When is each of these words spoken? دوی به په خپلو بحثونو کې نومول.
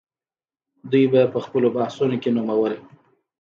دوی 0.91 1.05
به 1.11 1.21
په 1.33 1.39
خپلو 1.45 1.67
بحثونو 1.75 2.15
کې 2.23 2.29
نومول. 2.37 2.73